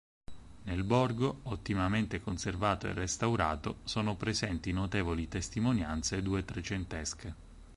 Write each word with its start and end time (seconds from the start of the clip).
Nel 0.63 0.83
borgo, 0.83 1.41
ottimamente 1.43 2.21
conservato 2.21 2.87
e 2.87 2.93
restaurato, 2.93 3.81
sono 3.83 4.15
presenti 4.15 4.71
notevoli 4.71 5.27
testimonianze 5.27 6.23
due-trecentesche. 6.23 7.35